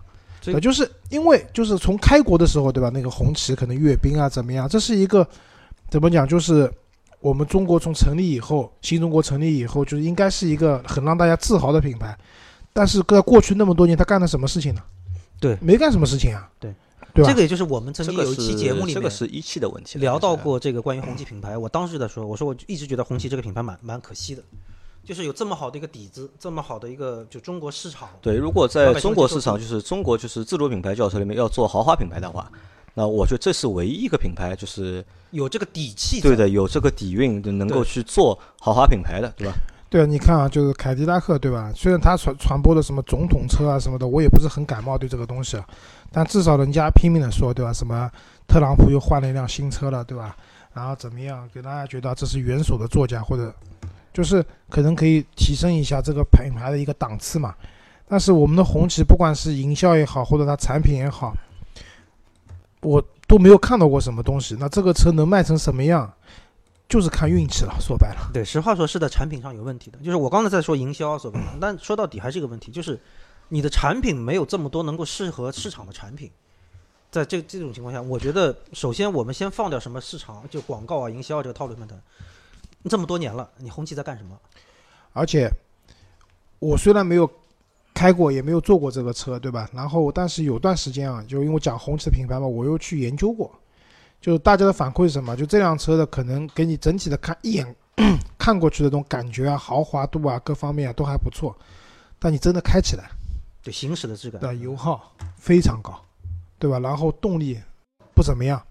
[0.61, 2.91] 就是因为就是从开国的时候，对吧？
[2.93, 5.27] 那个红旗可能阅兵啊怎么样，这是一个
[5.91, 6.27] 怎么讲？
[6.27, 6.73] 就是
[7.21, 12.17] 我们中国从成立以后，新中国成立以后，就是应该是一个很让大家自豪的品牌。
[12.73, 14.81] 但是在过去那么多年，他干了什么事情呢？
[15.41, 16.49] 对没干什么事情啊。
[16.61, 16.73] 对，
[17.15, 17.31] 对吧？
[17.31, 24.43] 这个也就是我们曾经有一期节目里面这个是一汽的问题，聊到过这个关于红旗品牌，我当时就在说，我说我一直觉得红旗这个品牌蛮蛮可惜的，
[25.05, 32.51] 就是有这么好的一个底子，这么好的一个就中国市场，对，如果在中国市场，就是中国就是自主品牌轿车里面要做豪华品牌的话，
[32.99, 36.21] 那我觉得这是唯一一个品牌，就是有这个底气。
[36.21, 39.55] 对，的，有这个底蕴，能够去做豪华品牌的，对吧？
[39.89, 41.73] 对啊，你看啊，就是凯迪拉克，对吧？
[41.77, 45.65] 虽然他传传播的什么总统车啊什么的，我也不是很感冒对这个东西啊，
[46.11, 47.73] 但至少人家拼命的说，对吧？
[47.73, 48.11] 什么
[48.49, 50.37] 特朗普又换了一辆新车了，对吧？
[50.75, 53.55] 然后怎么样，给大家觉得这是元首的座驾，或者
[54.13, 57.55] 就是可能可以提升一下这个品牌的一个档次嘛。
[58.09, 61.33] 但是我们的红旗，不管是营销也好，或者它产品也好，
[62.81, 64.57] 我都没有看到过什么东西。
[64.59, 66.13] 那这个车能卖成什么样，
[66.89, 67.77] 就是看运气了。
[67.81, 68.31] 说白了。
[68.33, 69.99] 对，实话说是在产品上有问题的。
[69.99, 73.01] 就是我刚才在说营销啊所谓的，但说到底还是一个问题，就是
[73.49, 76.31] 你的产品没有这么多能够适合市场的产品。
[77.11, 81.99] 在这这种情况下，我觉得首先我们先放掉什么市场就广告啊、营销啊这个套路上谈。
[82.89, 84.39] 这么多年了，你红旗在干什么？
[85.15, 85.51] 而且
[86.59, 87.29] 我虽然没有
[87.99, 89.69] 开过，也没有坐过这个车，对吧？
[89.73, 93.51] 然后，但是有段时间啊，就因为讲红旗的品牌嘛，我又去研究过，
[94.21, 95.35] 就大家的反馈是什么？
[95.37, 97.75] 就这辆车的可能给你整体的看一眼
[98.39, 101.53] 看过去的这种感觉啊、豪华度啊各方面啊都还不错，
[102.21, 103.11] 但你真的开起来
[103.65, 104.41] 对行驶的质感。
[104.41, 106.01] 对油耗非常高，
[106.57, 106.79] 对吧？
[106.79, 107.59] 然后动力
[108.15, 108.63] 不怎么样，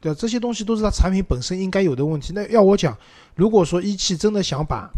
[0.00, 0.14] 对？
[0.14, 2.32] 这些东西都是它产品本身应该有的问题。
[2.32, 2.96] 那要我讲，
[3.34, 4.88] 如果说一汽真的想把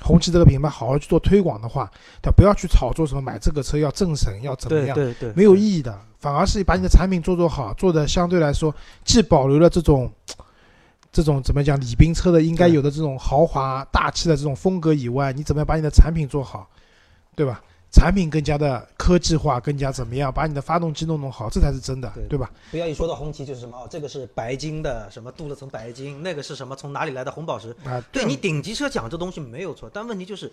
[0.00, 1.90] 红旗这个品牌好好去做推广的话，
[2.22, 10.10] 他不要去炒作什么买这个车要政审要怎么样，对对对，没有意义的，反而是把你的产品做做好，做的相对来说既保留了这种
[11.10, 16.68] 这种怎么讲礼宾车的应该有的这种豪华大气的这种风格以外，你怎么样把你的产品做好，
[17.34, 17.60] 对吧？
[17.98, 22.48] 产品更加的科技化，更加怎么样，把你的发动机弄弄好，这才是真的，对对吧？
[22.70, 27.74] 不要一说到红旗就是什么哦，这个是白金的，什么镀了层白金，那个是什么从哪里来的红宝石？
[27.84, 30.52] 啊，对你顶级车讲这东西没有错，但问题就是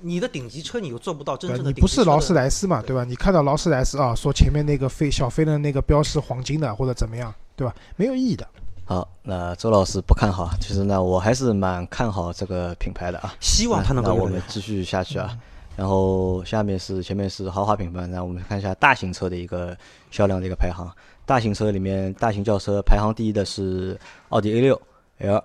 [0.00, 3.04] 你的顶级车你又做不到真正的你不是劳斯莱莱斯嘛，对对吧？
[3.04, 7.72] 你看到劳斯莱斯啊，说前面那个飞小飞的那个标是黄金的，或者怎么样，对吧？
[7.94, 8.44] 没有意义的。
[8.84, 13.34] 好，那周老师不看好，其实呢，我还是蛮看好这个品牌的啊。
[13.40, 15.36] 希望它能那我们继续下去啊。
[15.76, 19.76] 然后下面是前面是豪华品牌，那我们看一下大型车的一个
[20.10, 20.90] 销量的一个排行。
[21.26, 23.98] 大型车里面，大型轿车排行第一的是
[24.30, 24.80] 奥迪 A 六
[25.18, 25.44] L，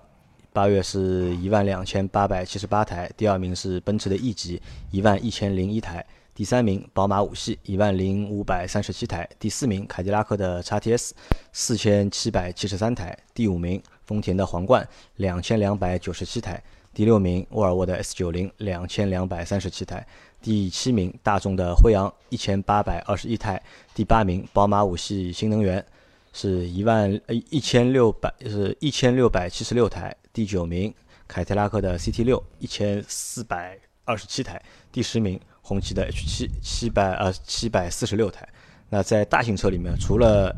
[0.52, 11.10] 八月是一万两千八百七十八台，第二名是奔驰的 E 级，一万一千零一台，第三名宝马五系一万零五百三十七台，第四名凯迪拉克的 XTS
[11.52, 16.62] 四千七百七十三台，第五名丰田的皇冠两千两百九十七台。
[16.94, 20.06] 第六名沃尔沃的 S 九零两千两百三十七台，
[20.40, 23.62] 第七名大众的辉昂一千八百二十一台，
[23.94, 25.84] 第八名宝马五系新能源
[26.32, 30.92] 是一万呃一千六百是一千六百七十六台，第九名
[31.26, 38.46] 凯迪拉克的 CT 六一千四百二十七台，第十名红旗的 H 七七百呃七百四十六台。
[38.90, 40.54] 那在大型车里面，除了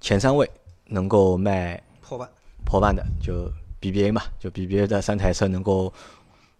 [0.00, 0.50] 前三位
[0.86, 2.28] 能够卖破万。
[2.64, 3.50] 破万的就
[3.82, 5.92] BBA 嘛，就 BBA 的三台车能够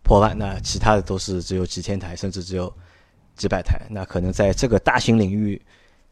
[0.02, 2.70] 破万，那其他的都是只有几千台，甚至只有
[3.36, 3.80] 几百台。
[3.88, 5.60] 那可能在这个大型领域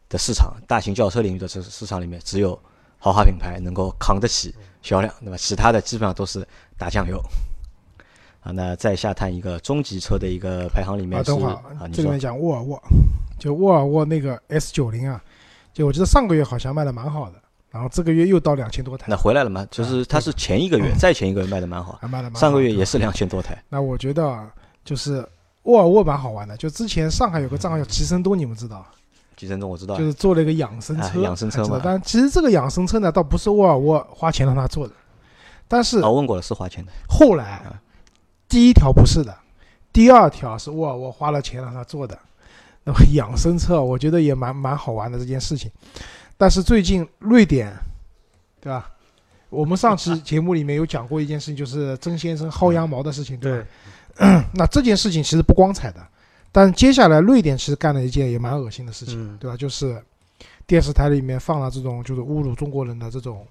[0.07, 2.57] 的市场，大型轿车领域的市市场里面，只有
[2.97, 6.47] 豪华品牌能够扛得起销量，那么其他的基本上都是
[6.77, 7.21] 打酱油。
[8.39, 12.81] 啊，那再下探一个中级车的一个排行里面啊，是等会儿啊，这里面讲沃尔沃，
[13.37, 15.23] 就沃尔沃那个 S 九零啊，
[15.71, 17.39] 就我记得上个月好像卖的蛮好的，
[17.71, 19.65] 然后这个月又到两千多台那，回来了吗？
[19.71, 22.39] 就是它是前一个月、再前一个月卖的蛮好，还卖的蛮好。
[22.39, 23.57] 上个月也是两千多台。
[23.69, 24.53] 那我觉得啊，
[24.83, 25.25] 就是
[25.63, 28.85] 沃尔沃蛮好玩的，就之前上海有个账号叫吉森东，你们知道？
[29.37, 34.93] 吉森东我知道就，是做了一个养生哎车，养生车嘛但其实这个养生车呢，倒不是沃尔沃花钱让他做的，
[35.67, 36.91] 但是啊，我问过了，是花钱的。
[37.07, 37.81] 后来啊
[38.49, 39.33] 第一条不是的，
[39.93, 42.19] 第二条是沃尔沃花了钱让他做的。
[42.83, 45.71] 那么养生车，我觉得也蛮蛮好玩的这件事情。
[46.41, 47.71] 但是最近瑞典，
[48.59, 48.89] 对吧？
[49.51, 54.43] 我们上期节目里面有讲过一件事情，就是曾先生薅羊毛的事情，对吧？
[54.55, 56.03] 那这件事情其实不光彩的，
[56.51, 59.55] 但接下来瑞典其实干了一件也蛮恶心的事情，嗯对吧？
[59.55, 60.03] 就是
[60.65, 63.45] 电视台里面放了这种就是侮辱中国人的这种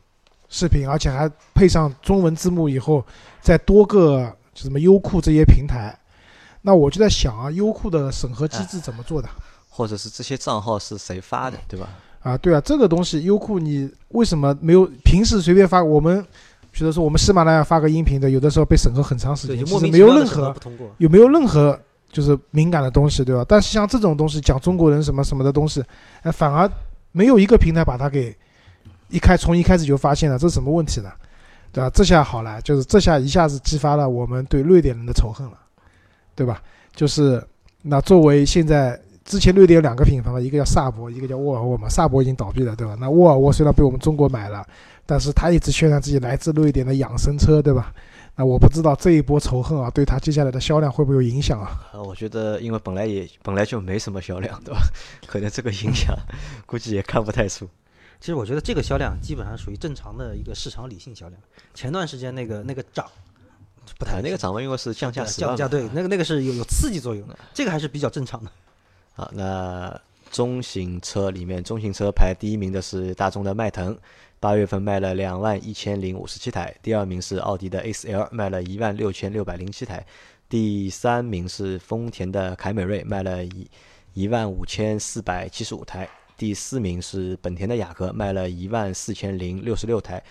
[0.49, 3.07] 视频，而且还配上中文字幕以后，
[3.41, 5.97] 在多个就什么优酷这些平台，
[6.61, 9.29] 那我就在想啊，优酷的审核机制怎么做的？
[9.69, 11.89] 或者是这些账号是谁发的，对吧？
[12.21, 15.83] 啊，对啊，这个东西优酷你为什么没有平时随便发？
[15.83, 16.25] 我们
[16.71, 20.55] 比如说我们喜马拉雅发个音频的，有的时候被审核很长时，间，其实没有任何。
[20.99, 21.79] 有没有任何
[22.13, 23.45] 就是敏感的东西，对吧？
[23.49, 25.83] 但是像这种东西讲中国人什么什么的东西，
[26.23, 26.71] 哎，反而
[27.13, 28.37] 没有一个平台把它给
[29.09, 31.11] 一开从一开始就发现了，这是什么问题呢？
[31.73, 31.89] 对吧？
[31.91, 35.59] 这下好了，就是这下一下子激发了我们对瑞典人的仇恨了，
[36.35, 36.61] 对吧？
[36.95, 37.43] 就是
[37.81, 39.01] 那作为现在
[39.31, 41.89] 之前瑞典有两个品牌嘛，一个叫萨博，一个叫沃尔沃嘛。
[41.89, 42.97] 萨博已经倒闭了，对吧？
[42.99, 44.67] 那沃尔沃虽然被我们中国买了，
[45.07, 47.95] 但是他一直宣传自己来自瑞典的养生车，对吧？
[48.35, 51.89] 那我不知道这一波仇恨啊，对他接下来的销量会不会有影响啊？
[51.93, 54.81] 呃，我觉得因为本来也本来就没什么销量，对吧？
[55.29, 56.13] 可能这个影响
[56.67, 57.69] 估计也看不太出。
[58.19, 61.41] 其实我觉得这个销量基本上属于正常的一个市场理性销量。
[61.73, 63.07] 前段时间那个那个涨
[63.97, 68.51] 不太啊，那个涨嘛，因为是降价降价，对，那个那个是有有刺激作用的，这个还是比较正常的。
[69.21, 73.97] 啊，那中型车里面，中型车排第一名的是大众的迈腾，
[74.39, 80.07] 八月份卖了两万一千零五十七台，第二名是奥迪的 A4L，卖了一万六千六百零七台，
[80.49, 83.71] 第三名是丰田的凯美瑞，卖了一
[84.15, 86.09] 一万五千四百七十五台，
[86.39, 90.23] 第四名是本田的雅阁，卖了一万四千零六十六台。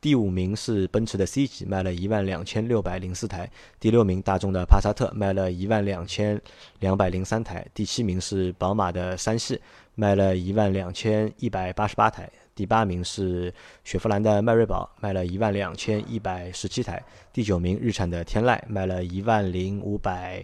[0.00, 3.44] 第五名是奔驰的 C 级，卖了一万两千六百零四台；
[3.78, 6.40] 第六名大众的帕萨特，卖了一万两千
[6.78, 9.60] 两百零三台；第七名是宝马的三系，
[9.94, 12.24] 卖了一万两千一百八十八台；
[12.54, 13.52] 第八名是
[13.84, 16.96] 雪佛兰的迈锐宝，卖了一万两千一百十七台；
[17.30, 20.42] 第九名日产的天籁，卖了一万零五百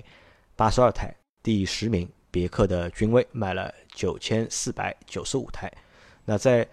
[0.54, 1.08] 八十二台；
[1.42, 5.72] 第十名别克的君威，卖了九千四百九十五台。
[6.26, 6.68] 那在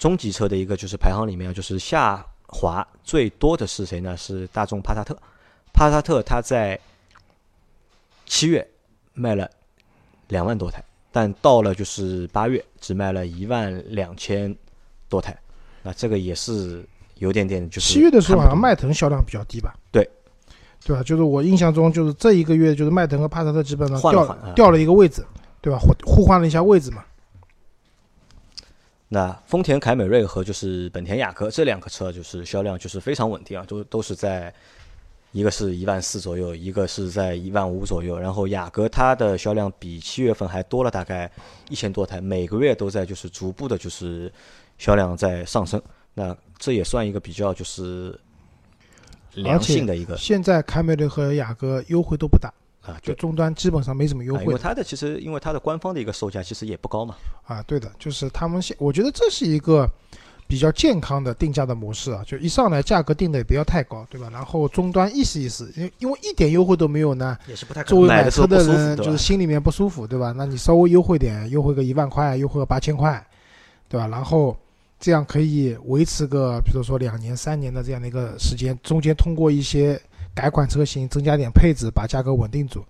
[0.00, 4.16] 中级车的一个就是排行里面，就是下滑最多的是谁呢？
[4.16, 5.14] 是大众帕萨特。
[5.74, 6.80] 帕萨特它在
[8.24, 8.66] 七月
[9.12, 9.48] 卖了
[10.28, 10.82] 两万多台，
[11.12, 14.56] 但到了就是八月只卖了一万两千
[15.06, 15.38] 多台，
[15.82, 16.82] 那这个也是
[17.16, 17.92] 有点点就是。
[17.92, 19.74] 七月的时候好像迈腾销量比较低吧？
[19.92, 20.08] 对，
[20.82, 21.02] 对吧？
[21.02, 25.22] 就是我印象中，就是这一个月，就是迈腾和帕萨特基本上掉了掉了一个位置，
[25.60, 25.78] 对吧？
[25.78, 27.04] 互互换了一下位置嘛。
[29.10, 34.50] 那丰田凯美瑞和就是本田雅阁这两个车就是销量就是非常稳定啊，都都是在。
[35.32, 38.18] 一个是一万四左右，一个是在一万五左右。
[38.18, 41.30] 然后雅阁它的销量比七月份还多了大概
[41.68, 44.32] 一千多台，每个月都在就是逐步的，就是
[44.76, 45.80] 销量在上升。
[46.14, 48.18] 那这也算一个比较就是
[49.34, 50.16] 良性的一个。
[50.16, 52.52] 现在凯美瑞和雅阁优惠都不大
[52.82, 54.44] 啊，就终端基本上没什么优惠。
[54.44, 57.16] 因为它的其实因为它的官方的一个售价其实也不高嘛。
[57.44, 59.88] 啊，对的，就是他们现我觉得这是一个。
[60.50, 64.28] 比较健康的定价的模式啊，就一上来价格定的也不要太高，对吧？
[64.32, 70.34] 然后终端意思意思，因因为一点优惠都没有呢，也是不太作为买车的人就是心里面不舒服，对吧？
[70.36, 73.24] 那你稍微优惠点，优惠个一万块，优惠个八千块，
[73.88, 74.08] 对吧？
[74.08, 74.56] 然后
[74.98, 80.02] 这样可以维持个，比如说两年、三年的这样的一个时间，中间通过一些
[80.40, 82.82] 改款车型增加点配置，把价格稳定住，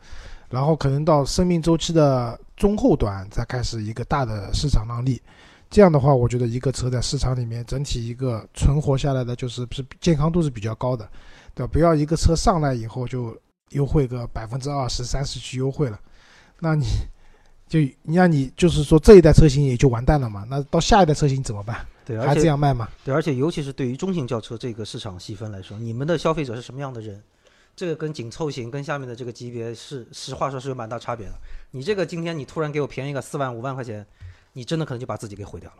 [0.48, 5.20] 然后可能到生命周期的中后端再开始一个大的市场让利。
[5.68, 11.08] 这样的话，我觉得一个车在市场里面整体一个存活下来的就是是健康度是比较高的，
[11.52, 11.70] 对吧？
[11.72, 13.36] 不要一个车上来以后就
[13.70, 15.98] 优惠个百分之二十、三十去优惠了，
[16.60, 16.86] 那你
[17.66, 20.46] 就那你就是说这一代车型也就完蛋了嘛？
[20.48, 21.84] 那到下一代车型怎么办？
[22.04, 22.88] 对，还这样卖吗？
[23.04, 27.20] 对，而且尤其是对于中型轿车这个市场细分来说，你们的消费者是什么样的人？
[27.80, 31.32] 这个跟紧凑型跟下面的这个级别是实话说是有蛮大差别的。
[31.70, 34.06] 你这个今天你突然给我便宜个四万五万块钱。
[34.52, 35.76] 你真的可能就把自己给毁掉了。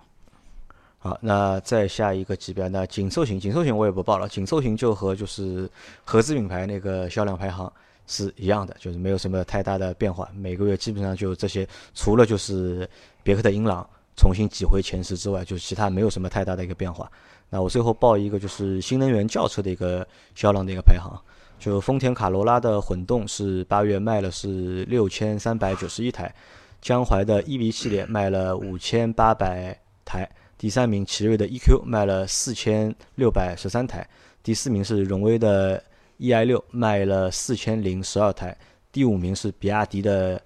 [0.97, 4.27] 好，那再下一个级别，那紧凑型，紧凑型我也不报了。
[4.31, 5.69] 紧凑型就和就是
[6.03, 7.71] 合资品牌那个销量排行
[8.07, 10.27] 是一样的，就是没有什么太大的变化。
[10.35, 12.89] 每个月基本上就这些，除了就是
[13.23, 13.87] 别克的英朗
[14.17, 17.11] 重新挤回前十之外，就其他没有什么太大的一个变化。
[17.51, 21.21] 那我最后报一个就是新能源轿车的一个销量的一个排行，
[21.61, 26.35] 就丰田卡罗拉的混动是八月卖了是六千三百九十一台。
[26.81, 34.09] 江淮的 EV 系列卖了五千八百台，第三名奇瑞的 EQ 卖了四千六百十三台，
[34.43, 35.85] 第四名是荣威的
[36.19, 38.57] EI 六卖了四千零十二台，
[38.91, 40.41] 第五名是比亚迪的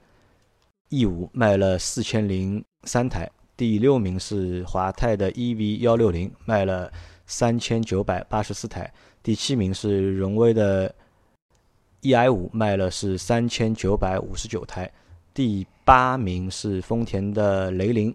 [0.89, 6.93] E 五卖了四千零三台，第六名是华泰的 EV 幺六零卖了
[7.27, 8.93] 三千九百八十四台，
[9.23, 10.93] 第七名是荣威的
[12.05, 14.91] EI 五卖了是三千九百五十九台。
[15.33, 18.15] 第八名是丰田的雷凌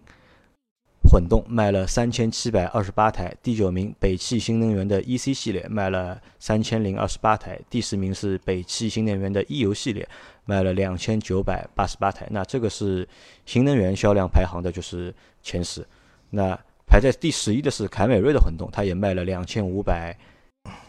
[1.09, 3.35] 混动，卖了三千七百二十八台。
[3.41, 7.59] 第九名北汽新能源的 EC 系列卖了三千零二十八台。
[7.67, 10.07] 第十名是北汽新能源的 E 油系列，
[10.45, 12.27] 卖了两千九百八十八台。
[12.29, 13.07] 那这个是
[13.47, 15.11] 新能源销量排行的，就是
[15.41, 15.83] 前十。
[16.29, 20.15] 那排在第十一的是凯美瑞的混动，它也卖了两千五百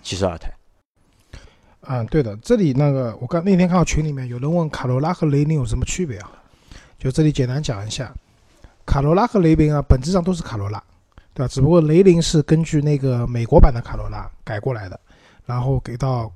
[0.02, 0.52] 七十二台。
[1.82, 6.30] 嗯，对的，这里那个我刚那天看到群里面有人问卡罗拉和雷凌有什么区别啊？
[6.98, 8.12] 就这里简单讲一下，
[8.84, 10.82] 卡罗拉和雷凌啊，本质上都是卡罗拉，
[11.32, 11.48] 对吧？
[11.48, 15.00] 只不过雷凌是根据那个美国版的卡罗拉改过来的，
[15.46, 16.30] 然后给到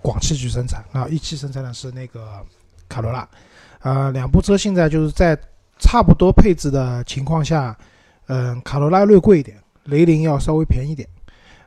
[0.00, 2.40] 广汽去生产，那一汽生产的是那个
[2.88, 3.28] 卡罗拉。
[3.80, 5.36] 呃，两部车现在就是在
[5.80, 7.76] 差不多配置的情况下，
[8.28, 11.08] 嗯，卡罗拉略贵一点，雷凌要稍微便宜点，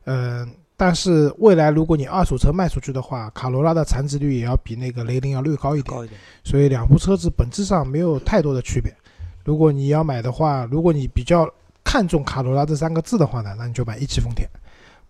[0.05, 0.49] 嗯。
[0.79, 5.93] 但是未来如果你二手车卖出去的话，卡罗拉的残值率也要比那个雷凌要略高一点。
[5.93, 6.17] 高一点。
[6.45, 8.95] 所以两部车子本质上没有太多的区别。
[9.43, 11.45] 如果你要买的话，如果你比较
[11.83, 14.49] 看重卡罗拉这三个字的话呢，那你就买一汽丰田。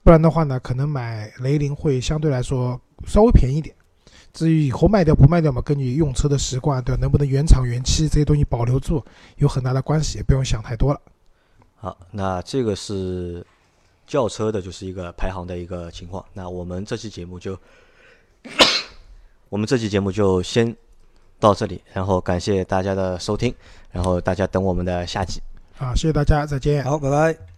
[0.01, 3.75] 不然的话呢，可能买雷凌会相对来说稍微便宜一点。
[4.33, 9.05] 至于以后卖掉不卖掉嘛，跟你用车的习惯对能不能原厂原漆这些东西保留住
[9.37, 10.99] 有很大的关系，也不用想太多了。
[11.75, 13.45] 好，那这个是。
[14.09, 16.25] 轿车的就是一个排行的一个情况。
[16.33, 17.57] 那我们这期节目就，
[19.47, 20.75] 我们这期节目就先
[21.39, 23.53] 到这里，然后感谢大家的收听，
[23.91, 25.39] 然后大家等我们的下集。
[25.77, 26.83] 好，谢谢大家，再见。
[26.83, 27.48] 好，拜拜。